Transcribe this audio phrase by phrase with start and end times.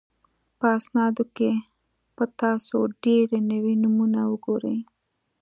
[0.59, 1.51] په اسنادو کې
[2.15, 4.77] به تاسو ډېر نوي نومونه وګورئ.